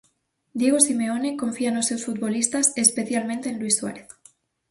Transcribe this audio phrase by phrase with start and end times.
[0.59, 4.09] Diego Simeone confía nos seus futbolistas e especialmente en Luís Suárez.